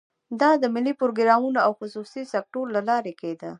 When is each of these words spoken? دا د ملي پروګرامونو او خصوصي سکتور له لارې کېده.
دا 0.41 0.51
د 0.61 0.63
ملي 0.75 0.93
پروګرامونو 1.01 1.59
او 1.65 1.71
خصوصي 1.79 2.23
سکتور 2.33 2.65
له 2.75 2.81
لارې 2.89 3.13
کېده. 3.21 3.49